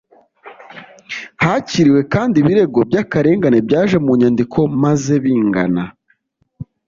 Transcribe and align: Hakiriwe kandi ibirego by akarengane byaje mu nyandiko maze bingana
Hakiriwe 1.43 2.01
kandi 2.13 2.35
ibirego 2.41 2.79
by 2.89 2.97
akarengane 3.03 3.57
byaje 3.67 3.97
mu 4.05 4.11
nyandiko 4.21 4.59
maze 4.83 5.13
bingana 5.23 5.83